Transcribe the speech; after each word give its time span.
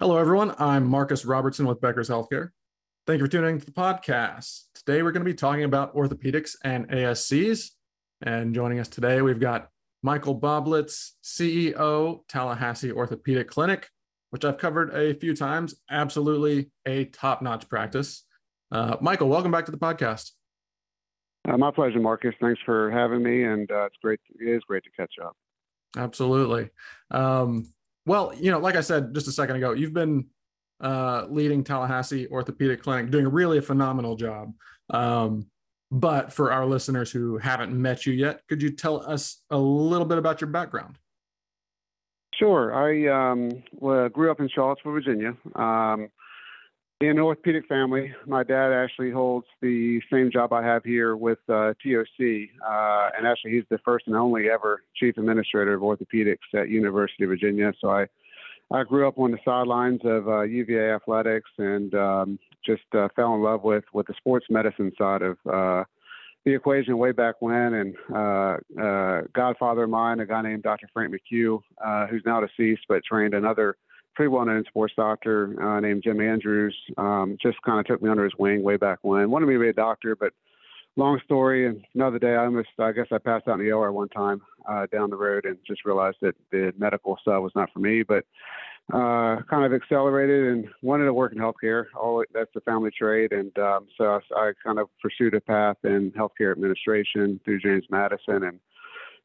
Hello, 0.00 0.16
everyone. 0.16 0.54
I'm 0.60 0.86
Marcus 0.86 1.24
Robertson 1.24 1.66
with 1.66 1.80
Becker's 1.80 2.08
Healthcare. 2.08 2.50
Thank 3.04 3.18
you 3.18 3.26
for 3.26 3.32
tuning 3.32 3.56
in 3.56 3.58
to 3.58 3.66
the 3.66 3.72
podcast. 3.72 4.66
Today, 4.72 5.02
we're 5.02 5.10
going 5.10 5.24
to 5.24 5.28
be 5.28 5.34
talking 5.34 5.64
about 5.64 5.92
orthopedics 5.96 6.54
and 6.62 6.88
ASCs. 6.88 7.70
And 8.22 8.54
joining 8.54 8.78
us 8.78 8.86
today, 8.86 9.22
we've 9.22 9.40
got 9.40 9.70
Michael 10.04 10.40
Boblitz, 10.40 11.14
CEO, 11.24 12.20
Tallahassee 12.28 12.92
Orthopedic 12.92 13.48
Clinic, 13.48 13.88
which 14.30 14.44
I've 14.44 14.56
covered 14.56 14.94
a 14.94 15.14
few 15.14 15.34
times. 15.34 15.74
Absolutely 15.90 16.70
a 16.86 17.06
top 17.06 17.42
notch 17.42 17.68
practice. 17.68 18.24
Uh, 18.70 18.98
Michael, 19.00 19.28
welcome 19.28 19.50
back 19.50 19.66
to 19.66 19.72
the 19.72 19.78
podcast. 19.78 20.30
Uh, 21.48 21.56
my 21.56 21.72
pleasure, 21.72 21.98
Marcus. 21.98 22.36
Thanks 22.40 22.60
for 22.64 22.88
having 22.92 23.24
me, 23.24 23.42
and 23.42 23.68
uh, 23.72 23.86
it's 23.86 23.96
great. 24.00 24.20
It 24.38 24.48
is 24.48 24.62
great 24.68 24.84
to 24.84 24.90
catch 24.96 25.14
up. 25.20 25.36
Absolutely. 25.96 26.70
Um, 27.10 27.72
well, 28.08 28.32
you 28.34 28.50
know, 28.50 28.58
like 28.58 28.74
I 28.74 28.80
said 28.80 29.14
just 29.14 29.28
a 29.28 29.32
second 29.32 29.56
ago, 29.56 29.72
you've 29.72 29.92
been 29.92 30.26
uh, 30.80 31.26
leading 31.28 31.62
Tallahassee 31.62 32.26
Orthopedic 32.28 32.82
Clinic, 32.82 33.10
doing 33.10 33.26
a 33.26 33.28
really 33.28 33.58
a 33.58 33.62
phenomenal 33.62 34.16
job. 34.16 34.54
Um, 34.90 35.46
but 35.90 36.32
for 36.32 36.50
our 36.50 36.66
listeners 36.66 37.10
who 37.10 37.38
haven't 37.38 37.72
met 37.72 38.06
you 38.06 38.12
yet, 38.14 38.40
could 38.48 38.62
you 38.62 38.70
tell 38.70 39.06
us 39.08 39.42
a 39.50 39.58
little 39.58 40.06
bit 40.06 40.18
about 40.18 40.40
your 40.40 40.48
background? 40.48 40.98
Sure. 42.34 42.72
I 42.74 43.32
um, 43.32 43.62
well, 43.72 44.08
grew 44.08 44.30
up 44.30 44.40
in 44.40 44.48
Charlottesville, 44.48 44.92
Virginia. 44.92 45.36
Um, 45.54 46.08
in 47.00 47.10
an 47.10 47.18
orthopedic 47.20 47.66
family, 47.68 48.12
my 48.26 48.42
dad 48.42 48.72
actually 48.72 49.12
holds 49.12 49.46
the 49.62 50.00
same 50.12 50.30
job 50.32 50.52
I 50.52 50.64
have 50.64 50.82
here 50.82 51.16
with 51.16 51.38
uh, 51.48 51.74
TOC, 51.82 52.48
uh, 52.66 53.10
and 53.16 53.26
actually 53.26 53.52
he's 53.52 53.64
the 53.70 53.78
first 53.84 54.08
and 54.08 54.16
only 54.16 54.50
ever 54.50 54.82
chief 54.96 55.16
administrator 55.16 55.74
of 55.74 55.82
orthopedics 55.82 56.38
at 56.54 56.68
University 56.68 57.22
of 57.22 57.30
Virginia. 57.30 57.72
So 57.80 57.90
I, 57.90 58.06
I 58.72 58.82
grew 58.82 59.06
up 59.06 59.18
on 59.18 59.30
the 59.30 59.38
sidelines 59.44 60.00
of 60.04 60.28
uh, 60.28 60.42
UVA 60.42 60.90
athletics 60.92 61.50
and 61.58 61.94
um, 61.94 62.38
just 62.66 62.82
uh, 62.92 63.08
fell 63.14 63.34
in 63.34 63.42
love 63.42 63.62
with 63.62 63.84
with 63.92 64.08
the 64.08 64.14
sports 64.14 64.46
medicine 64.50 64.92
side 64.98 65.22
of 65.22 65.38
uh, 65.46 65.84
the 66.44 66.54
equation 66.54 66.98
way 66.98 67.12
back 67.12 67.36
when. 67.38 67.74
And 67.74 67.96
uh, 68.12 69.22
godfather 69.32 69.84
of 69.84 69.90
mine, 69.90 70.18
a 70.18 70.26
guy 70.26 70.42
named 70.42 70.64
Dr. 70.64 70.88
Frank 70.92 71.14
McCue, 71.14 71.60
who's 72.10 72.22
now 72.26 72.40
deceased, 72.40 72.82
but 72.88 73.04
trained 73.04 73.34
another 73.34 73.76
pretty 74.18 74.30
well-known 74.30 74.64
sports 74.66 74.92
doctor 74.96 75.54
uh, 75.62 75.78
named 75.78 76.02
Jim 76.02 76.20
Andrews. 76.20 76.76
Um, 76.96 77.38
just 77.40 77.56
kind 77.62 77.78
of 77.78 77.86
took 77.86 78.02
me 78.02 78.10
under 78.10 78.24
his 78.24 78.32
wing 78.36 78.64
way 78.64 78.76
back 78.76 78.98
when. 79.02 79.30
Wanted 79.30 79.46
me 79.46 79.54
to 79.54 79.60
be 79.60 79.68
a 79.68 79.72
doctor, 79.72 80.16
but 80.16 80.32
long 80.96 81.20
story. 81.24 81.84
Another 81.94 82.18
day, 82.18 82.34
I 82.34 82.46
almost, 82.46 82.70
I 82.80 82.90
guess, 82.90 83.06
I 83.12 83.18
passed 83.18 83.46
out 83.46 83.60
in 83.60 83.64
the 83.64 83.70
OR 83.70 83.92
one 83.92 84.08
time 84.08 84.40
uh, 84.68 84.86
down 84.90 85.10
the 85.10 85.16
road 85.16 85.44
and 85.44 85.56
just 85.64 85.84
realized 85.84 86.16
that 86.22 86.34
the 86.50 86.72
medical 86.76 87.16
stuff 87.20 87.40
was 87.40 87.52
not 87.54 87.72
for 87.72 87.78
me. 87.78 88.02
But 88.02 88.24
uh, 88.92 89.38
kind 89.48 89.64
of 89.64 89.72
accelerated 89.72 90.48
and 90.48 90.66
wanted 90.82 91.04
to 91.04 91.14
work 91.14 91.30
in 91.32 91.38
healthcare. 91.38 91.84
All 91.94 92.24
that's 92.34 92.50
the 92.54 92.60
family 92.62 92.90
trade, 92.90 93.30
and 93.30 93.56
um, 93.56 93.86
so 93.96 94.18
I, 94.34 94.40
I, 94.40 94.52
kind 94.64 94.80
of 94.80 94.88
pursued 95.00 95.34
a 95.34 95.40
path 95.40 95.76
in 95.84 96.10
healthcare 96.10 96.50
administration 96.50 97.38
through 97.44 97.60
James 97.60 97.84
Madison, 97.88 98.42
and 98.42 98.58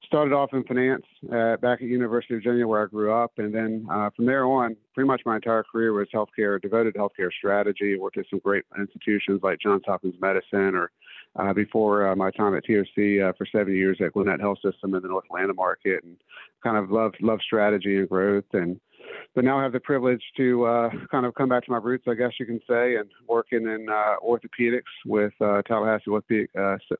started 0.06 0.34
off 0.34 0.52
in 0.54 0.64
finance 0.64 1.06
uh, 1.32 1.58
back 1.58 1.82
at 1.82 1.88
University 1.88 2.36
of 2.36 2.44
Virginia, 2.44 2.68
where 2.68 2.84
I 2.84 2.88
grew 2.88 3.14
up, 3.14 3.32
and 3.38 3.54
then 3.54 3.88
uh, 3.92 4.10
from 4.16 4.26
there 4.26 4.46
on, 4.46 4.76
pretty 4.94 5.08
much 5.08 5.22
my 5.26 5.36
entire 5.36 5.64
career 5.64 5.94
was 5.94 6.08
healthcare, 6.14 6.62
devoted 6.62 6.94
to 6.94 7.00
healthcare 7.00 7.30
strategy. 7.38 7.98
Worked 7.98 8.18
at 8.18 8.26
some 8.30 8.40
great 8.40 8.64
institutions 8.78 9.42
like 9.44 9.60
Johns 9.60 9.84
Hopkins 9.86 10.16
Medicine, 10.20 10.76
or 10.76 10.92
uh, 11.36 11.54
before 11.54 12.08
uh, 12.08 12.16
my 12.16 12.32
time 12.32 12.56
at 12.56 12.66
TOC 12.66 13.22
uh, 13.24 13.34
for 13.38 13.48
seven 13.52 13.76
years 13.76 13.98
at 14.04 14.14
Gwinnett 14.14 14.40
Health 14.40 14.60
System 14.64 14.94
in 14.94 15.02
the 15.02 15.08
North 15.08 15.26
Atlanta 15.26 15.54
market, 15.54 16.04
and 16.04 16.18
kind 16.64 16.78
of 16.78 16.92
loved 16.92 17.18
loved 17.22 17.42
strategy 17.44 17.98
and 17.98 18.10
growth 18.10 18.46
and 18.54 18.80
but 19.36 19.44
now 19.44 19.60
I 19.60 19.64
have 19.64 19.74
the 19.74 19.82
privilege 19.82 20.24
to 20.38 20.66
uh, 20.66 20.90
kind 21.12 21.26
of 21.26 21.36
come 21.36 21.50
back 21.50 21.66
to 21.66 21.72
my 21.72 21.78
roots, 21.78 22.06
I 22.08 22.14
guess 22.14 22.32
you 22.40 22.46
can 22.46 22.62
say, 22.68 22.96
and 22.96 23.10
working 23.28 23.64
in 23.64 23.88
orthopedics 23.88 24.84
with 25.06 25.34
Tallahassee 25.40 26.10
Orthopedic 26.10 26.50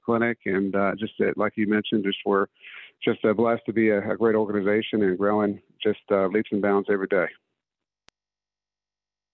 Clinic, 0.06 0.38
and 0.46 0.76
just 1.00 1.14
like 1.38 1.54
you 1.56 1.66
mentioned, 1.66 2.04
just 2.04 2.18
we're 2.26 2.48
just 3.04 3.22
blessed 3.36 3.64
to 3.66 3.74
be 3.74 3.90
a, 3.90 4.12
a, 4.12 4.18
great 4.18 4.36
organization 4.36 5.04
and 5.04 5.18
growing 5.18 5.62
just 5.82 6.00
leaps 6.10 6.50
and 6.52 6.62
bounds 6.62 6.88
every 6.92 7.08
day. 7.08 7.28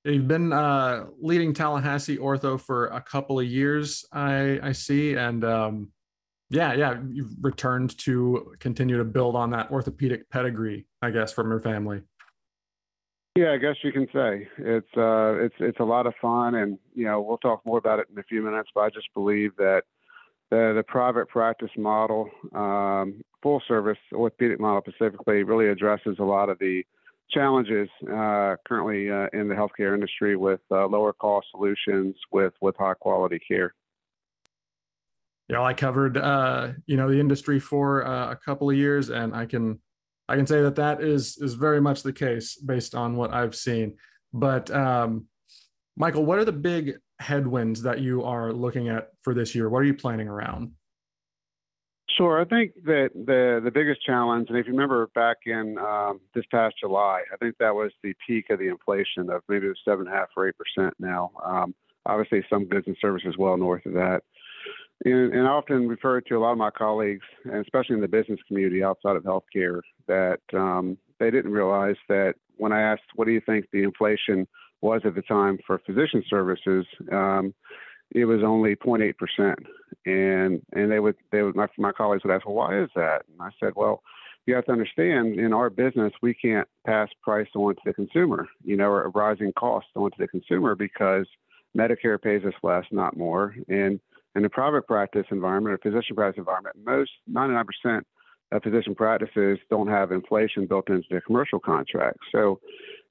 You've 0.05 0.27
been 0.27 0.49
leading 1.21 1.53
Tallahassee 1.53 2.17
Ortho 2.17 2.59
for 2.59 2.87
a 2.87 3.01
couple 3.01 3.39
of 3.39 3.45
years, 3.45 4.05
I, 4.11 4.59
I 4.63 4.71
see, 4.71 5.13
and 5.13 5.43
um, 5.43 5.89
yeah, 6.49 6.73
yeah, 6.73 6.97
you've 7.11 7.31
returned 7.41 7.97
to 7.99 8.55
continue 8.59 8.97
to 8.97 9.03
build 9.03 9.35
on 9.35 9.51
that 9.51 9.69
orthopedic 9.71 10.29
pedigree, 10.29 10.87
I 11.01 11.11
guess, 11.11 11.31
from 11.31 11.49
your 11.49 11.59
family. 11.59 12.01
Yeah, 13.35 13.51
I 13.51 13.57
guess 13.57 13.75
you 13.83 13.91
can 13.91 14.07
say 14.11 14.47
it's 14.57 14.97
uh, 14.97 15.35
it's 15.39 15.55
it's 15.59 15.79
a 15.79 15.83
lot 15.83 16.07
of 16.07 16.13
fun, 16.19 16.55
and 16.55 16.79
you 16.95 17.05
know 17.05 17.21
we'll 17.21 17.37
talk 17.37 17.63
more 17.65 17.77
about 17.77 17.99
it 17.99 18.07
in 18.11 18.17
a 18.17 18.23
few 18.23 18.41
minutes. 18.41 18.69
But 18.73 18.81
I 18.81 18.89
just 18.89 19.07
believe 19.13 19.55
that 19.57 19.83
the, 20.49 20.73
the 20.75 20.83
private 20.87 21.29
practice 21.29 21.69
model, 21.77 22.29
um, 22.55 23.21
full 23.41 23.61
service 23.67 23.97
orthopedic 24.13 24.59
model 24.59 24.81
specifically, 24.87 25.43
really 25.43 25.69
addresses 25.69 26.17
a 26.19 26.23
lot 26.23 26.49
of 26.49 26.59
the 26.59 26.83
challenges 27.31 27.89
uh, 28.03 28.55
currently 28.67 29.09
uh, 29.09 29.27
in 29.33 29.47
the 29.47 29.55
healthcare 29.55 29.93
industry 29.93 30.35
with 30.35 30.61
uh, 30.71 30.87
lower 30.87 31.13
cost 31.13 31.47
solutions 31.51 32.15
with 32.31 32.53
with 32.61 32.75
high 32.77 32.95
quality 32.95 33.39
care. 33.39 33.73
Yeah, 35.47 35.63
I 35.63 35.73
covered 35.73 36.17
uh, 36.17 36.69
you 36.85 36.97
know 36.97 37.09
the 37.09 37.19
industry 37.19 37.59
for 37.59 38.05
uh, 38.05 38.31
a 38.31 38.35
couple 38.35 38.69
of 38.69 38.75
years, 38.75 39.09
and 39.09 39.35
I 39.35 39.45
can 39.45 39.79
I 40.27 40.35
can 40.35 40.47
say 40.47 40.61
that 40.61 40.75
that 40.75 41.01
is 41.01 41.37
is 41.37 41.53
very 41.55 41.81
much 41.81 42.03
the 42.03 42.13
case 42.13 42.55
based 42.55 42.95
on 42.95 43.15
what 43.15 43.33
I've 43.33 43.55
seen. 43.55 43.97
But 44.33 44.69
um, 44.71 45.25
Michael, 45.97 46.25
what 46.25 46.37
are 46.39 46.45
the 46.45 46.51
big 46.51 46.97
headwinds 47.19 47.81
that 47.83 47.99
you 47.99 48.23
are 48.23 48.53
looking 48.53 48.89
at 48.89 49.09
for 49.23 49.33
this 49.33 49.55
year? 49.55 49.69
What 49.69 49.79
are 49.79 49.85
you 49.85 49.95
planning 49.95 50.27
around? 50.27 50.71
Sure. 52.17 52.41
I 52.41 52.45
think 52.45 52.73
that 52.85 53.11
the 53.13 53.61
the 53.63 53.71
biggest 53.71 54.03
challenge, 54.05 54.49
and 54.49 54.57
if 54.57 54.65
you 54.65 54.73
remember 54.73 55.07
back 55.15 55.37
in 55.45 55.77
um, 55.77 56.19
this 56.33 56.43
past 56.51 56.75
July, 56.79 57.21
I 57.31 57.37
think 57.37 57.55
that 57.59 57.73
was 57.75 57.91
the 58.03 58.13
peak 58.25 58.49
of 58.49 58.59
the 58.59 58.67
inflation 58.67 59.29
of 59.29 59.41
maybe 59.47 59.67
it 59.67 59.69
was 59.69 59.79
seven 59.85 60.07
and 60.07 60.15
a 60.15 60.17
half 60.17 60.29
or 60.35 60.47
eight 60.49 60.55
percent. 60.57 60.93
Now, 60.99 61.31
um, 61.45 61.73
obviously, 62.05 62.43
some 62.49 62.65
goods 62.65 62.87
and 62.87 62.97
services 62.99 63.35
well 63.37 63.57
north 63.57 63.85
of 63.85 63.93
that. 63.93 64.23
And, 65.05 65.33
and 65.33 65.47
I 65.47 65.51
often 65.51 65.87
refer 65.87 66.19
to 66.21 66.35
a 66.35 66.39
lot 66.39 66.51
of 66.51 66.57
my 66.57 66.71
colleagues, 66.71 67.25
and 67.45 67.55
especially 67.55 67.95
in 67.95 68.01
the 68.01 68.07
business 68.07 68.39
community 68.47 68.83
outside 68.83 69.15
of 69.15 69.23
healthcare, 69.23 69.79
that 70.07 70.41
um, 70.53 70.97
they 71.19 71.31
didn't 71.31 71.51
realize 71.51 71.95
that 72.09 72.33
when 72.57 72.73
I 72.73 72.81
asked, 72.81 73.03
"What 73.15 73.25
do 73.25 73.31
you 73.31 73.41
think 73.45 73.67
the 73.71 73.83
inflation 73.83 74.47
was 74.81 75.01
at 75.05 75.15
the 75.15 75.21
time 75.21 75.59
for 75.65 75.79
physician 75.85 76.23
services?" 76.29 76.85
Um, 77.11 77.53
it 78.11 78.25
was 78.25 78.41
only 78.43 78.75
0.8 78.75 79.17
percent, 79.17 79.59
and 80.05 80.61
and 80.73 80.91
they 80.91 80.99
would 80.99 81.15
they 81.31 81.41
would 81.43 81.55
my, 81.55 81.67
my 81.77 81.91
colleagues 81.91 82.23
would 82.23 82.33
ask, 82.33 82.45
"Well, 82.45 82.55
why 82.55 82.81
is 82.81 82.89
that?" 82.95 83.23
And 83.29 83.41
I 83.41 83.49
said, 83.59 83.73
"Well." 83.75 84.01
You 84.45 84.55
have 84.55 84.65
to 84.65 84.71
understand 84.71 85.39
in 85.39 85.53
our 85.53 85.69
business, 85.69 86.11
we 86.23 86.33
can't 86.33 86.67
pass 86.83 87.07
price 87.21 87.49
on 87.53 87.75
to 87.75 87.81
the 87.85 87.93
consumer, 87.93 88.47
you 88.63 88.77
know, 88.77 88.89
or 88.89 89.09
rising 89.09 89.53
costs 89.53 89.91
onto 89.95 90.17
the 90.17 90.27
consumer 90.27 90.73
because 90.73 91.27
Medicare 91.77 92.19
pays 92.19 92.43
us 92.45 92.53
less, 92.63 92.85
not 92.91 93.15
more. 93.15 93.53
And 93.67 93.99
in 94.35 94.45
a 94.45 94.49
private 94.49 94.87
practice 94.87 95.25
environment 95.29 95.73
or 95.73 95.77
physician 95.77 96.15
practice 96.15 96.39
environment, 96.39 96.77
most 96.83 97.11
99% 97.31 98.01
of 98.51 98.63
physician 98.63 98.95
practices 98.95 99.59
don't 99.69 99.87
have 99.87 100.11
inflation 100.11 100.65
built 100.65 100.89
into 100.89 101.05
their 101.09 101.21
commercial 101.21 101.59
contracts. 101.59 102.25
So 102.31 102.59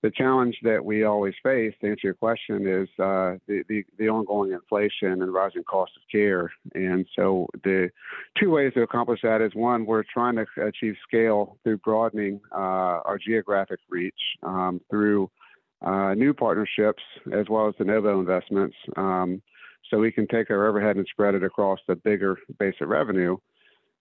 the 0.02 0.10
challenge 0.10 0.56
that 0.62 0.84
we 0.84 1.02
always 1.02 1.34
face, 1.42 1.74
to 1.80 1.88
answer 1.88 2.06
your 2.08 2.14
question, 2.14 2.68
is 2.68 2.88
uh, 3.00 3.34
the, 3.48 3.64
the, 3.68 3.84
the 3.98 4.08
ongoing 4.08 4.52
inflation 4.52 5.22
and 5.22 5.32
rising 5.32 5.64
cost 5.64 5.92
of 5.96 6.02
care. 6.10 6.52
And 6.74 7.04
so 7.16 7.48
the 7.64 7.90
two 8.40 8.50
ways 8.50 8.74
to 8.74 8.82
accomplish 8.82 9.20
that 9.22 9.40
is 9.40 9.54
one, 9.54 9.86
we're 9.86 10.04
trying 10.04 10.36
to 10.36 10.46
achieve 10.64 10.94
scale 11.06 11.58
through 11.64 11.78
broadening 11.78 12.40
uh, 12.52 13.02
our 13.04 13.18
geographic 13.18 13.80
reach 13.88 14.14
um, 14.44 14.80
through 14.88 15.30
uh, 15.82 16.14
new 16.14 16.32
partnerships 16.32 17.02
as 17.32 17.46
well 17.48 17.68
as 17.68 17.74
de 17.76 17.84
novo 17.84 18.20
investments. 18.20 18.76
Um, 18.96 19.42
so 19.90 19.98
we 19.98 20.12
can 20.12 20.26
take 20.28 20.50
our 20.50 20.68
overhead 20.68 20.96
and 20.96 21.06
spread 21.10 21.34
it 21.34 21.42
across 21.42 21.78
the 21.88 21.96
bigger 21.96 22.36
base 22.58 22.74
of 22.80 22.88
revenue. 22.88 23.36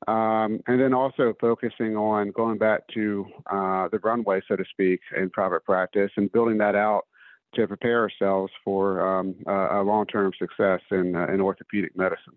Um, 0.06 0.60
and 0.68 0.80
then 0.80 0.94
also 0.94 1.34
focusing 1.42 1.98
on 1.98 2.32
going 2.32 2.58
back 2.58 2.82
to 2.94 3.26
uh, 3.52 3.88
the 3.90 4.00
runway, 4.00 4.42
so 4.48 4.56
to 4.56 4.64
speak, 4.72 5.00
in 5.16 5.30
private 5.32 5.66
practice 5.66 6.12
and 6.18 6.32
building 6.32 6.58
that 6.60 6.76
out 6.76 7.08
to 7.56 7.68
prepare 7.68 8.02
ourselves 8.02 8.52
for 8.64 9.02
um, 9.02 9.36
a, 9.48 9.80
a 9.80 9.84
long-term 9.84 10.34
success 10.38 10.82
in 10.92 11.16
uh, 11.16 11.28
in 11.28 11.42
orthopedic 11.42 11.96
medicine. 11.96 12.36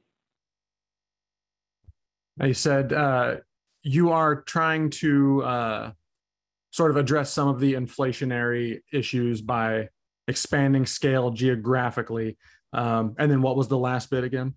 You 2.43 2.55
said 2.55 2.93
uh, 2.93 3.37
you 3.83 4.11
are 4.11 4.43
trying 4.43 4.91
to 4.91 5.43
uh, 5.43 5.93
sort 6.71 6.91
of 6.91 6.97
address 6.97 7.33
some 7.33 7.49
of 7.49 7.61
the 7.61 7.75
inflationary 7.75 8.81
issues 8.93 9.43
by 9.43 9.89
expanding 10.29 10.87
scale 10.87 11.31
geographically. 11.31 12.39
Um, 12.73 13.15
and 13.19 13.31
then 13.31 13.43
what 13.43 13.57
was 13.57 13.69
the 13.69 13.79
last 13.79 14.11
bit 14.11 14.25
again? 14.25 14.55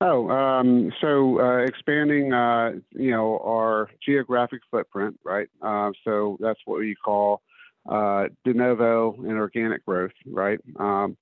Oh, 0.00 0.28
um, 0.28 0.92
so 1.00 1.40
uh, 1.40 1.58
expanding, 1.58 2.32
uh, 2.32 2.72
you 2.90 3.12
know, 3.12 3.38
our 3.38 3.88
geographic 4.04 4.60
footprint, 4.70 5.18
right? 5.24 5.48
Uh, 5.62 5.92
so 6.04 6.36
that's 6.40 6.58
what 6.64 6.80
we 6.80 6.94
call 6.94 7.42
uh, 7.88 8.24
de 8.44 8.52
novo 8.52 9.14
and 9.18 9.32
organic 9.32 9.84
growth, 9.86 10.12
right? 10.26 10.58
Um, 10.78 11.16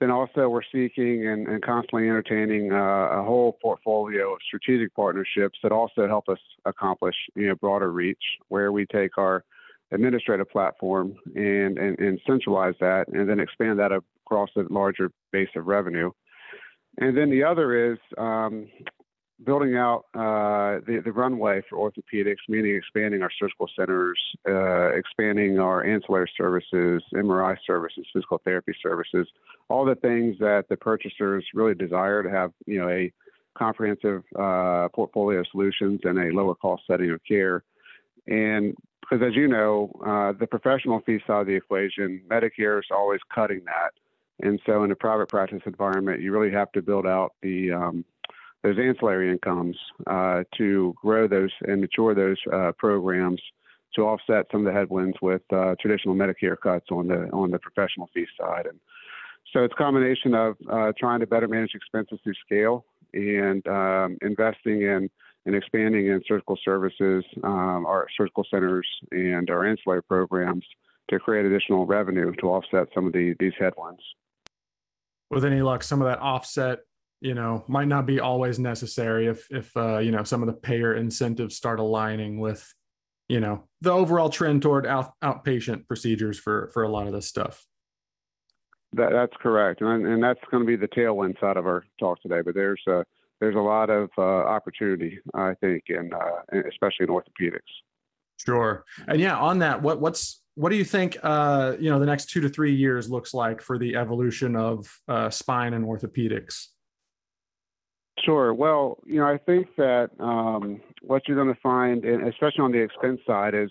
then 0.00 0.10
also 0.10 0.48
we're 0.48 0.62
seeking 0.72 1.26
and, 1.28 1.46
and 1.46 1.62
constantly 1.62 2.08
entertaining 2.08 2.72
uh, 2.72 3.20
a 3.20 3.22
whole 3.22 3.56
portfolio 3.62 4.32
of 4.32 4.38
strategic 4.46 4.94
partnerships 4.94 5.58
that 5.62 5.72
also 5.72 6.08
help 6.08 6.28
us 6.28 6.38
accomplish, 6.64 7.14
you 7.36 7.48
know, 7.48 7.54
broader 7.54 7.92
reach, 7.92 8.22
where 8.48 8.72
we 8.72 8.86
take 8.86 9.16
our 9.18 9.44
administrative 9.92 10.50
platform 10.50 11.14
and, 11.36 11.78
and, 11.78 11.98
and 11.98 12.20
centralize 12.26 12.74
that, 12.80 13.06
and 13.08 13.28
then 13.28 13.38
expand 13.38 13.78
that 13.78 13.92
across 14.26 14.50
a 14.56 14.62
larger 14.70 15.10
base 15.30 15.48
of 15.56 15.66
revenue. 15.66 16.10
And 16.98 17.16
then 17.16 17.30
the 17.30 17.42
other 17.42 17.92
is 17.92 17.98
um, 18.18 18.68
building 19.44 19.76
out 19.76 20.04
uh, 20.14 20.80
the, 20.86 21.00
the 21.04 21.12
runway 21.12 21.62
for 21.68 21.78
orthopedics, 21.78 22.36
meaning 22.48 22.76
expanding 22.76 23.22
our 23.22 23.30
surgical 23.38 23.68
centers, 23.76 24.18
uh, 24.48 24.90
expanding 24.90 25.58
our 25.58 25.84
ancillary 25.84 26.30
services, 26.36 27.02
MRI 27.14 27.56
services, 27.66 28.06
physical 28.12 28.40
therapy 28.44 28.74
services, 28.82 29.26
all 29.68 29.84
the 29.84 29.96
things 29.96 30.36
that 30.38 30.64
the 30.68 30.76
purchasers 30.76 31.44
really 31.52 31.74
desire 31.74 32.22
to 32.22 32.30
have, 32.30 32.52
you 32.66 32.80
know, 32.80 32.88
a 32.88 33.12
comprehensive 33.56 34.22
uh, 34.38 34.88
portfolio 34.94 35.40
of 35.40 35.46
solutions 35.50 36.00
and 36.04 36.18
a 36.18 36.34
lower 36.34 36.54
cost 36.54 36.82
setting 36.86 37.10
of 37.10 37.20
care. 37.26 37.64
And 38.26 38.74
because 39.00 39.24
as 39.26 39.36
you 39.36 39.48
know, 39.48 39.90
uh, 40.06 40.32
the 40.38 40.46
professional 40.46 41.00
fee 41.00 41.18
side 41.26 41.42
of 41.42 41.46
the 41.46 41.54
equation, 41.54 42.22
Medicare 42.28 42.78
is 42.78 42.86
always 42.90 43.20
cutting 43.34 43.62
that. 43.66 43.92
And 44.40 44.60
so 44.66 44.82
in 44.84 44.90
a 44.90 44.96
private 44.96 45.28
practice 45.28 45.62
environment, 45.66 46.20
you 46.20 46.32
really 46.32 46.52
have 46.52 46.72
to 46.72 46.82
build 46.82 47.06
out 47.06 47.32
the 47.42 47.72
um, 47.72 48.04
those 48.62 48.78
ancillary 48.78 49.30
incomes 49.30 49.76
uh, 50.06 50.42
to 50.56 50.94
grow 51.00 51.28
those 51.28 51.50
and 51.62 51.82
mature 51.82 52.14
those 52.14 52.38
uh, 52.52 52.72
programs 52.78 53.40
to 53.94 54.02
offset 54.02 54.46
some 54.50 54.66
of 54.66 54.72
the 54.72 54.78
headwinds 54.78 55.16
with 55.20 55.42
uh, 55.52 55.74
traditional 55.80 56.14
Medicare 56.14 56.56
cuts 56.60 56.86
on 56.90 57.06
the 57.06 57.28
on 57.32 57.50
the 57.50 57.58
professional 57.58 58.08
fee 58.12 58.26
side. 58.40 58.66
And 58.66 58.80
so 59.52 59.62
it's 59.62 59.74
a 59.74 59.82
combination 59.82 60.34
of 60.34 60.56
uh, 60.68 60.92
trying 60.98 61.20
to 61.20 61.26
better 61.26 61.46
manage 61.46 61.74
expenses 61.74 62.18
through 62.24 62.34
scale 62.44 62.86
and 63.12 63.64
um, 63.68 64.18
investing 64.22 64.82
in 64.82 65.08
and 65.46 65.54
expanding 65.54 66.06
in 66.06 66.22
surgical 66.26 66.58
services, 66.64 67.22
um, 67.44 67.84
our 67.86 68.06
surgical 68.16 68.44
centers, 68.50 68.88
and 69.10 69.50
our 69.50 69.66
ancillary 69.66 70.02
programs 70.02 70.64
to 71.10 71.20
create 71.20 71.44
additional 71.44 71.84
revenue 71.84 72.32
to 72.40 72.46
offset 72.46 72.88
some 72.94 73.06
of 73.06 73.12
the, 73.12 73.34
these 73.38 73.52
headwinds 73.58 74.00
with 75.30 75.44
any 75.44 75.62
luck, 75.62 75.82
some 75.82 76.00
of 76.00 76.08
that 76.08 76.20
offset, 76.20 76.80
you 77.20 77.34
know, 77.34 77.64
might 77.68 77.88
not 77.88 78.06
be 78.06 78.20
always 78.20 78.58
necessary 78.58 79.26
if 79.26 79.46
if 79.50 79.76
uh, 79.76 79.98
you 79.98 80.10
know 80.10 80.24
some 80.24 80.42
of 80.42 80.46
the 80.46 80.52
payer 80.52 80.94
incentives 80.94 81.56
start 81.56 81.80
aligning 81.80 82.38
with, 82.38 82.72
you 83.28 83.40
know, 83.40 83.68
the 83.80 83.90
overall 83.90 84.28
trend 84.28 84.62
toward 84.62 84.86
out, 84.86 85.12
outpatient 85.22 85.86
procedures 85.86 86.38
for 86.38 86.70
for 86.72 86.82
a 86.82 86.88
lot 86.88 87.06
of 87.06 87.12
this 87.12 87.26
stuff. 87.26 87.64
That, 88.92 89.10
that's 89.10 89.32
correct, 89.40 89.80
and 89.80 90.06
and 90.06 90.22
that's 90.22 90.40
going 90.50 90.62
to 90.62 90.66
be 90.66 90.76
the 90.76 90.88
tailwind 90.88 91.40
side 91.40 91.56
of 91.56 91.66
our 91.66 91.84
talk 91.98 92.20
today. 92.22 92.42
But 92.42 92.54
there's 92.54 92.82
a 92.86 93.04
there's 93.40 93.56
a 93.56 93.60
lot 93.60 93.90
of 93.90 94.10
uh, 94.16 94.22
opportunity, 94.22 95.18
I 95.34 95.54
think, 95.54 95.84
in 95.88 96.12
uh, 96.12 96.58
especially 96.68 97.04
in 97.04 97.08
orthopedics. 97.08 97.58
Sure, 98.44 98.84
and 99.08 99.20
yeah, 99.20 99.36
on 99.36 99.60
that, 99.60 99.82
what 99.82 100.00
what's 100.00 100.43
what 100.56 100.70
do 100.70 100.76
you 100.76 100.84
think 100.84 101.18
uh, 101.22 101.74
you 101.78 101.90
know 101.90 101.98
the 101.98 102.06
next 102.06 102.30
two 102.30 102.40
to 102.40 102.48
three 102.48 102.74
years 102.74 103.10
looks 103.10 103.34
like 103.34 103.60
for 103.60 103.78
the 103.78 103.96
evolution 103.96 104.56
of 104.56 105.00
uh, 105.08 105.30
spine 105.30 105.74
and 105.74 105.84
orthopedics? 105.84 106.68
Sure. 108.24 108.54
Well 108.54 108.98
you 109.04 109.18
know 109.18 109.26
i 109.26 109.38
think 109.38 109.68
that 109.76 110.10
um, 110.20 110.80
what 111.02 111.22
you're 111.26 111.36
going 111.36 111.54
to 111.54 111.60
find 111.60 112.04
especially 112.04 112.60
on 112.60 112.72
the 112.72 112.78
expense 112.78 113.20
side 113.26 113.54
is 113.54 113.70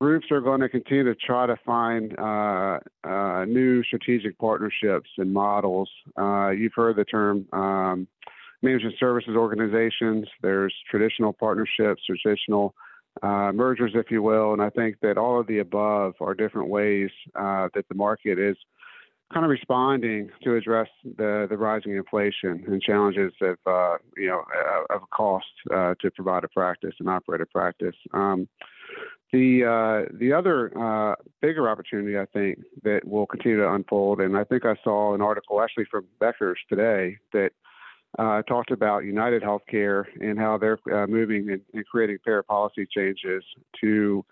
groups 0.00 0.26
are 0.30 0.40
going 0.40 0.60
to 0.60 0.68
continue 0.68 1.04
to 1.04 1.14
try 1.14 1.46
to 1.46 1.56
find 1.64 2.18
uh, 2.18 2.78
uh 3.04 3.44
new 3.44 3.82
strategic 3.84 4.36
partnerships 4.38 5.08
and 5.18 5.32
models. 5.32 5.88
Uh, 6.18 6.50
you've 6.50 6.74
heard 6.74 6.96
the 6.96 7.04
term 7.04 7.46
um, 7.52 8.08
management 8.62 8.94
services 8.98 9.36
organizations. 9.36 10.26
There's 10.42 10.74
traditional 10.90 11.32
partnerships 11.32 12.02
traditional 12.06 12.74
uh, 13.22 13.52
mergers, 13.52 13.92
if 13.94 14.10
you 14.10 14.22
will. 14.22 14.52
And 14.52 14.62
I 14.62 14.70
think 14.70 14.96
that 15.02 15.18
all 15.18 15.40
of 15.40 15.46
the 15.46 15.58
above 15.58 16.14
are 16.20 16.34
different 16.34 16.68
ways 16.68 17.10
uh, 17.34 17.68
that 17.74 17.88
the 17.88 17.94
market 17.94 18.38
is 18.38 18.56
kind 19.32 19.44
of 19.44 19.50
responding 19.50 20.30
to 20.42 20.54
address 20.54 20.88
the, 21.16 21.46
the 21.48 21.56
rising 21.56 21.96
inflation 21.96 22.64
and 22.66 22.82
challenges 22.82 23.32
of 23.40 23.56
uh, 23.66 23.96
you 24.16 24.28
know 24.28 24.44
of 24.90 25.08
cost 25.10 25.46
uh, 25.74 25.94
to 26.00 26.10
provide 26.10 26.44
a 26.44 26.48
practice 26.48 26.94
and 26.98 27.08
operate 27.08 27.40
a 27.40 27.46
practice. 27.46 27.96
Um, 28.12 28.48
the 29.32 29.64
uh, 29.64 30.14
the 30.16 30.32
other 30.32 30.70
uh, 30.78 31.16
bigger 31.40 31.68
opportunity 31.68 32.16
I 32.18 32.26
think 32.26 32.60
that 32.84 33.00
will 33.04 33.26
continue 33.26 33.58
to 33.58 33.72
unfold, 33.72 34.20
and 34.20 34.36
I 34.36 34.44
think 34.44 34.64
I 34.64 34.76
saw 34.84 35.14
an 35.14 35.20
article 35.20 35.60
actually 35.60 35.86
from 35.90 36.06
Becker's 36.20 36.58
today 36.68 37.18
that 37.32 37.50
uh, 38.18 38.42
talked 38.42 38.70
about 38.70 39.04
United 39.04 39.42
Healthcare 39.42 40.04
and 40.20 40.38
how 40.38 40.58
they're 40.58 40.78
uh, 40.92 41.06
moving 41.06 41.50
and, 41.50 41.60
and, 41.72 41.86
creating 41.86 42.18
payer 42.24 42.42
policy 42.42 42.86
changes 42.90 43.42
to 43.80 44.24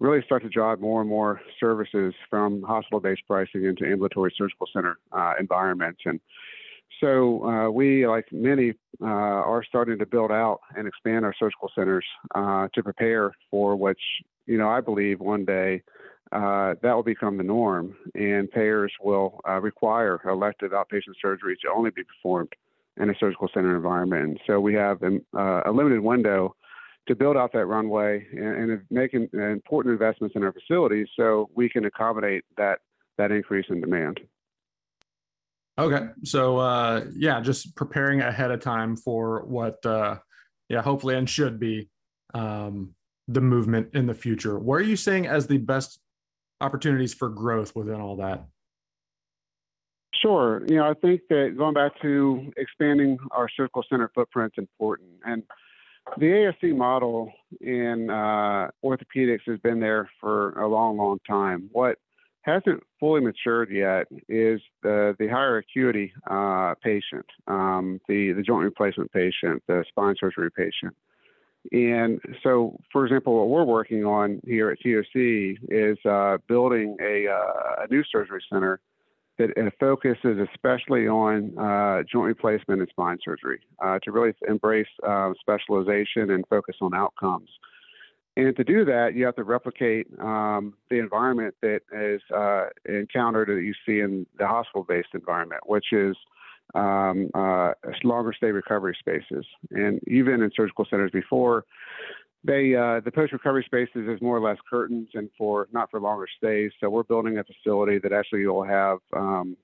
really 0.00 0.22
start 0.24 0.42
to 0.42 0.48
drive 0.48 0.80
more 0.80 1.00
and 1.00 1.10
more 1.10 1.40
services 1.58 2.14
from 2.30 2.62
hospital-based 2.62 3.22
pricing 3.26 3.64
into 3.64 3.84
ambulatory 3.84 4.32
surgical 4.36 4.66
center 4.72 4.96
uh, 5.12 5.34
environments. 5.38 6.00
And 6.04 6.20
so 7.00 7.44
uh, 7.44 7.70
we, 7.70 8.06
like 8.06 8.26
many, 8.32 8.74
uh, 9.00 9.06
are 9.06 9.64
starting 9.64 9.98
to 9.98 10.06
build 10.06 10.32
out 10.32 10.60
and 10.76 10.88
expand 10.88 11.24
our 11.24 11.34
surgical 11.38 11.70
centers 11.74 12.04
uh, 12.34 12.68
to 12.74 12.82
prepare 12.82 13.32
for 13.50 13.76
which, 13.76 14.00
you 14.46 14.58
know, 14.58 14.68
I 14.68 14.80
believe 14.80 15.20
one 15.20 15.44
day 15.44 15.82
uh, 16.32 16.74
that 16.82 16.92
will 16.92 17.02
become 17.02 17.36
the 17.36 17.42
norm, 17.42 17.96
and 18.14 18.50
payers 18.50 18.92
will 19.00 19.40
uh, 19.48 19.60
require 19.60 20.20
elective 20.28 20.72
outpatient 20.72 21.14
surgery 21.22 21.56
to 21.62 21.70
only 21.74 21.90
be 21.90 22.02
performed 22.04 22.52
in 23.00 23.10
a 23.10 23.14
surgical 23.18 23.48
center 23.52 23.76
environment. 23.76 24.22
And 24.24 24.40
so 24.46 24.60
we 24.60 24.74
have 24.74 25.02
uh, 25.02 25.60
a 25.64 25.70
limited 25.72 26.00
window 26.00 26.54
to 27.06 27.14
build 27.14 27.36
out 27.36 27.52
that 27.52 27.66
runway 27.66 28.26
and, 28.32 28.70
and 28.70 28.82
making 28.90 29.28
important 29.32 29.92
investments 29.92 30.36
in 30.36 30.44
our 30.44 30.52
facilities 30.52 31.08
so 31.16 31.48
we 31.54 31.68
can 31.68 31.84
accommodate 31.84 32.44
that 32.56 32.78
that 33.16 33.32
increase 33.32 33.66
in 33.68 33.80
demand. 33.80 34.20
Okay, 35.78 36.08
so 36.24 36.58
uh, 36.58 37.04
yeah, 37.16 37.40
just 37.40 37.76
preparing 37.76 38.20
ahead 38.20 38.50
of 38.50 38.60
time 38.60 38.96
for 38.96 39.44
what, 39.44 39.84
uh, 39.86 40.16
yeah, 40.68 40.82
hopefully 40.82 41.14
and 41.14 41.30
should 41.30 41.60
be 41.60 41.88
um, 42.34 42.94
the 43.28 43.40
movement 43.40 43.90
in 43.94 44.06
the 44.06 44.14
future. 44.14 44.58
What 44.58 44.76
are 44.76 44.84
you 44.84 44.96
seeing 44.96 45.26
as 45.26 45.46
the 45.46 45.58
best 45.58 46.00
opportunities 46.60 47.14
for 47.14 47.28
growth 47.28 47.76
within 47.76 48.00
all 48.00 48.16
that? 48.16 48.44
Sure. 50.20 50.62
You 50.68 50.76
know, 50.76 50.90
I 50.90 50.94
think 50.94 51.22
that 51.28 51.54
going 51.56 51.74
back 51.74 52.00
to 52.02 52.52
expanding 52.56 53.18
our 53.30 53.48
surgical 53.48 53.84
center 53.88 54.10
footprint 54.14 54.54
is 54.56 54.62
important. 54.62 55.10
And 55.24 55.42
the 56.16 56.26
ASC 56.26 56.74
model 56.76 57.32
in 57.60 58.10
uh, 58.10 58.68
orthopedics 58.84 59.42
has 59.46 59.58
been 59.60 59.80
there 59.80 60.10
for 60.20 60.52
a 60.60 60.66
long, 60.66 60.96
long 60.96 61.18
time. 61.28 61.68
What 61.72 61.98
hasn't 62.42 62.82
fully 62.98 63.20
matured 63.20 63.70
yet 63.70 64.06
is 64.28 64.60
the, 64.82 65.14
the 65.18 65.28
higher 65.28 65.58
acuity 65.58 66.12
uh, 66.28 66.74
patient, 66.82 67.26
um, 67.46 68.00
the, 68.08 68.32
the 68.32 68.42
joint 68.42 68.64
replacement 68.64 69.12
patient, 69.12 69.62
the 69.66 69.84
spine 69.88 70.14
surgery 70.18 70.50
patient. 70.50 70.96
And 71.70 72.20
so, 72.42 72.78
for 72.90 73.04
example, 73.04 73.36
what 73.36 73.48
we're 73.48 73.72
working 73.72 74.04
on 74.04 74.40
here 74.46 74.70
at 74.70 74.78
TOC 74.80 75.58
is 75.68 75.98
uh, 76.08 76.38
building 76.48 76.96
a, 77.00 77.28
uh, 77.28 77.84
a 77.84 77.86
new 77.90 78.02
surgery 78.10 78.42
center 78.50 78.80
that 79.38 79.50
it 79.56 79.72
focuses 79.78 80.38
especially 80.52 81.06
on 81.08 81.56
uh, 81.58 82.02
joint 82.10 82.26
replacement 82.26 82.80
and 82.80 82.88
spine 82.90 83.18
surgery 83.24 83.60
uh, 83.82 83.98
to 84.00 84.10
really 84.10 84.32
embrace 84.48 84.88
uh, 85.06 85.32
specialization 85.40 86.30
and 86.30 86.44
focus 86.48 86.76
on 86.80 86.94
outcomes. 86.94 87.48
And 88.36 88.54
to 88.56 88.62
do 88.62 88.84
that, 88.84 89.14
you 89.14 89.24
have 89.24 89.34
to 89.36 89.42
replicate 89.42 90.06
um, 90.20 90.74
the 90.90 90.98
environment 90.98 91.54
that 91.60 91.80
is 91.92 92.20
uh, 92.34 92.66
encountered 92.88 93.48
that 93.48 93.64
you 93.64 93.74
see 93.84 94.00
in 94.00 94.26
the 94.38 94.46
hospital-based 94.46 95.08
environment, 95.14 95.62
which 95.66 95.86
is 95.92 96.16
um, 96.74 97.30
uh, 97.34 97.72
longer 98.04 98.32
stay 98.32 98.52
recovery 98.52 98.96
spaces. 98.98 99.44
And 99.70 100.00
even 100.06 100.42
in 100.42 100.50
surgical 100.54 100.86
centers 100.88 101.10
before, 101.10 101.64
they 102.44 102.74
uh, 102.74 103.00
the 103.00 103.10
post 103.12 103.32
recovery 103.32 103.64
spaces 103.66 104.08
is 104.08 104.20
more 104.22 104.36
or 104.36 104.40
less 104.40 104.58
curtains 104.70 105.08
and 105.14 105.28
for 105.36 105.68
not 105.72 105.90
for 105.90 106.00
longer 106.00 106.26
stays. 106.36 106.70
So 106.80 106.88
we're 106.88 107.02
building 107.02 107.38
a 107.38 107.44
facility 107.44 107.98
that 107.98 108.12
actually 108.12 108.46
will 108.46 108.64
have 108.64 108.98
um, 109.12 109.56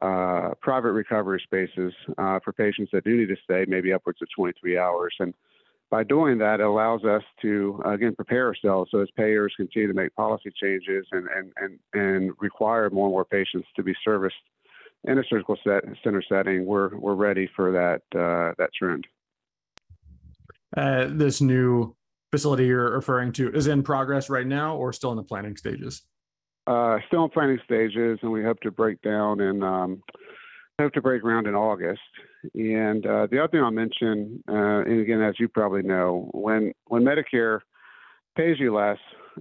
uh, 0.00 0.50
private 0.60 0.92
recovery 0.92 1.40
spaces 1.44 1.92
uh, 2.16 2.38
for 2.44 2.52
patients 2.52 2.90
that 2.92 3.04
do 3.04 3.16
need 3.16 3.28
to 3.28 3.36
stay, 3.44 3.64
maybe 3.68 3.92
upwards 3.92 4.22
of 4.22 4.28
23 4.34 4.78
hours. 4.78 5.14
And 5.18 5.34
by 5.90 6.04
doing 6.04 6.38
that, 6.38 6.60
it 6.60 6.66
allows 6.66 7.04
us 7.04 7.22
to 7.42 7.82
again 7.84 8.14
prepare 8.14 8.46
ourselves 8.46 8.90
so 8.90 9.00
as 9.00 9.08
payers 9.16 9.52
continue 9.56 9.88
to 9.88 9.94
make 9.94 10.14
policy 10.14 10.52
changes 10.60 11.06
and 11.12 11.28
and 11.28 11.52
and, 11.56 11.78
and 11.94 12.32
require 12.40 12.88
more 12.90 13.06
and 13.06 13.12
more 13.12 13.24
patients 13.24 13.68
to 13.76 13.82
be 13.82 13.94
serviced 14.04 14.36
in 15.04 15.18
a 15.18 15.22
surgical 15.28 15.56
set, 15.64 15.84
center 16.02 16.22
setting. 16.28 16.64
We're 16.64 16.96
we're 16.96 17.14
ready 17.14 17.50
for 17.54 17.72
that 17.72 18.18
uh, 18.18 18.54
that 18.58 18.70
trend. 18.74 19.06
Uh, 20.76 21.06
this 21.08 21.40
new 21.40 21.94
facility 22.30 22.66
you're 22.66 22.92
referring 22.92 23.32
to 23.32 23.50
is 23.52 23.66
in 23.66 23.82
progress 23.82 24.28
right 24.28 24.46
now, 24.46 24.76
or 24.76 24.92
still 24.92 25.10
in 25.10 25.16
the 25.16 25.22
planning 25.22 25.56
stages? 25.56 26.02
Uh, 26.66 26.98
still 27.06 27.24
in 27.24 27.30
planning 27.30 27.58
stages, 27.64 28.18
and 28.22 28.30
we 28.30 28.42
hope 28.42 28.60
to 28.60 28.70
break 28.70 29.00
down 29.02 29.40
and 29.40 29.64
um, 29.64 30.02
hope 30.78 30.92
to 30.92 31.00
break 31.00 31.22
ground 31.22 31.46
in 31.46 31.54
August. 31.54 32.00
And 32.54 33.04
uh, 33.06 33.26
the 33.30 33.38
other 33.38 33.48
thing 33.48 33.60
I'll 33.60 33.70
mention, 33.70 34.42
uh, 34.48 34.82
and 34.82 35.00
again, 35.00 35.22
as 35.22 35.34
you 35.40 35.48
probably 35.48 35.82
know, 35.82 36.28
when 36.32 36.72
when 36.86 37.02
Medicare 37.02 37.60
pays 38.36 38.60
you 38.60 38.74
less, 38.74 38.98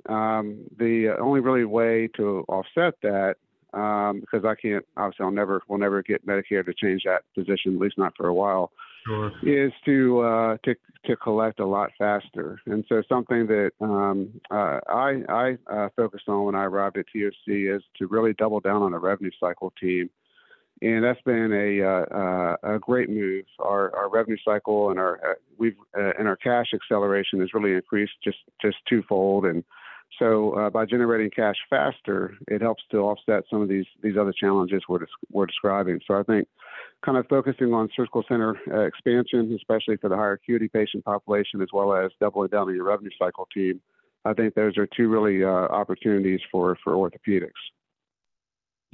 um, 0.10 0.65
the 0.77 1.15
only 1.20 1.41
really 1.41 1.65
way 1.65 2.10
to 2.15 2.44
offset 2.48 2.96
that, 3.03 3.36
um, 3.74 4.22
because 4.22 4.46
I 4.46 4.56
can't 4.56 4.86
obviously 4.96 5.25
I'll 5.25 5.32
never 5.32 5.62
we'll 5.67 5.79
never 5.79 6.01
get 6.01 6.25
Medicare 6.25 6.65
to 6.65 6.74
change 6.74 7.03
that 7.06 7.24
position, 7.36 7.75
at 7.75 7.79
least 7.79 7.98
not 7.98 8.13
for 8.15 8.27
a 8.27 8.34
while. 8.34 8.72
Sure. 9.08 9.32
Is 9.44 9.72
to 9.86 10.20
uh, 10.22 10.58
to 10.66 10.76
to 11.06 11.16
collect 11.16 11.60
a 11.60 11.66
lot 11.66 11.92
faster, 11.98 12.60
and 12.66 12.84
so 12.90 13.02
something 13.08 13.48
that 13.48 13.72
um, 13.82 14.30
uh, 14.52 14.80
I 14.88 15.24
I 15.30 15.58
uh, 15.72 15.90
focused 15.96 16.28
on 16.28 16.44
when 16.46 16.56
I 16.56 16.66
arrived 16.66 16.98
at 16.98 17.06
TOC 17.14 17.48
is 17.48 17.82
to 17.98 18.08
really 18.08 18.34
double 18.34 18.60
down 18.60 18.82
on 18.84 18.94
a 18.94 19.00
revenue 19.00 19.32
cycle 19.40 19.74
team 19.80 20.10
and 20.82 21.04
that's 21.04 21.22
been 21.22 21.52
a 21.54 21.84
uh, 21.84 22.06
uh, 22.16 22.76
a 22.76 22.80
great 22.80 23.10
move. 23.10 23.46
Our 23.60 23.96
our 23.96 24.10
revenue 24.10 24.38
cycle 24.44 24.92
and 24.92 25.00
our 25.00 25.16
uh, 25.16 25.34
we've 25.58 25.76
and 25.94 26.28
our 26.28 26.36
cash 26.36 26.68
acceleration 26.74 27.40
has 27.40 27.54
really 27.54 27.74
increased 27.74 28.14
just 28.24 28.38
just 28.62 28.78
twofold. 28.88 29.46
And 29.46 29.64
so 30.20 30.54
uh, 30.54 30.70
by 30.70 30.86
generating 30.86 31.32
cash 31.32 31.56
faster, 31.70 32.36
it 32.48 32.62
helps 32.62 32.84
to 32.92 32.98
offset 32.98 33.44
some 33.50 33.62
of 33.62 33.70
these 33.70 33.86
these 34.04 34.18
other 34.18 34.34
challenges 34.34 34.84
we're 34.88 35.06
we're 35.32 35.48
describing. 35.48 36.00
So 36.08 36.16
I 36.16 36.24
think 36.24 36.48
kind 37.06 37.18
of 37.18 37.27
focusing 37.27 37.74
on 37.74 37.89
surgical 37.96 38.24
center 38.27 38.58
uh, 38.72 38.82
expansion, 38.82 39.54
especially 39.56 39.98
for 39.98 40.10
the 40.10 40.16
higher 40.16 40.34
acuity 40.34 40.68
patient 40.68 41.06
population, 41.06 41.62
as 41.62 41.70
well 41.74 41.94
as 41.94 42.12
doubling 42.20 42.50
down 42.50 42.68
on 42.68 42.75
your 42.75 42.86
revenue 42.86 43.12
cycle 43.20 43.48
team. 43.54 43.80
I 44.25 44.34
think 44.34 44.56
those 44.56 44.77
are 44.77 44.88
two 44.88 45.08
really 45.08 45.44
opportunities 45.44 46.42
for 46.51 46.77
for 46.84 46.94
orthopedics 46.94 47.51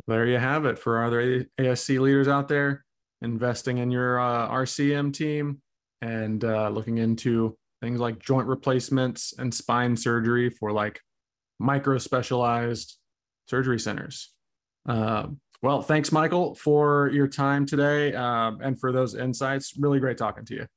there 0.07 0.25
you 0.25 0.37
have 0.37 0.65
it 0.65 0.77
for 0.79 1.03
other 1.03 1.45
ASC 1.59 1.99
leaders 1.99 2.27
out 2.27 2.47
there 2.47 2.85
investing 3.21 3.77
in 3.77 3.91
your 3.91 4.19
uh, 4.19 4.49
RCM 4.49 5.13
team 5.13 5.61
and 6.01 6.43
uh, 6.43 6.69
looking 6.69 6.97
into 6.97 7.55
things 7.81 7.99
like 7.99 8.19
joint 8.19 8.47
replacements 8.47 9.33
and 9.37 9.53
spine 9.53 9.95
surgery 9.95 10.49
for 10.49 10.71
like 10.71 10.99
micro 11.59 11.97
specialized 11.97 12.97
surgery 13.47 13.79
centers. 13.79 14.33
Uh, 14.87 15.27
well, 15.63 15.81
thanks, 15.81 16.11
Michael, 16.11 16.53
for 16.55 17.09
your 17.13 17.27
time 17.27 17.65
today 17.65 18.13
um, 18.13 18.59
and 18.61 18.77
for 18.77 18.91
those 18.91 19.15
insights. 19.15 19.77
Really 19.79 19.99
great 19.99 20.17
talking 20.17 20.43
to 20.45 20.55
you. 20.55 20.67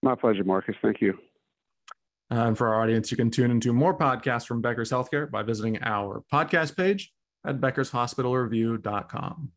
My 0.00 0.14
pleasure, 0.14 0.44
Marcus. 0.44 0.76
Thank 0.80 1.00
you. 1.00 1.18
and 2.30 2.56
for 2.56 2.68
our 2.68 2.80
audience, 2.80 3.10
you 3.10 3.16
can 3.16 3.30
tune 3.30 3.50
into 3.50 3.72
more 3.72 3.98
podcasts 3.98 4.46
from 4.46 4.62
Becker's 4.62 4.92
Healthcare 4.92 5.28
by 5.28 5.42
visiting 5.42 5.82
our 5.82 6.22
podcast 6.32 6.76
page 6.76 7.12
at 7.44 7.60
beckershospitalreview.com. 7.60 9.50